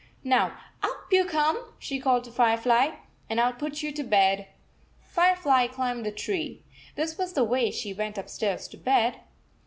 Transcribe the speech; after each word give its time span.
"Now, 0.23 0.57
up 0.81 1.05
you 1.11 1.25
come," 1.25 1.73
she 1.77 1.99
called 1.99 2.23
to 2.23 2.31
Fire 2.31 2.57
fly, 2.57 3.01
"and 3.29 3.39
I 3.39 3.45
will 3.45 3.55
put 3.55 3.83
you 3.83 3.91
to 3.91 4.03
bed." 4.03 4.47
Firefly 5.03 5.67
climbed 5.67 6.07
the 6.07 6.11
tree. 6.11 6.63
This 6.95 7.19
was 7.19 7.33
the 7.33 7.43
way 7.43 7.69
she 7.69 7.93
went 7.93 8.17
upstairs 8.17 8.67
to 8.69 8.77
bed. 8.77 9.19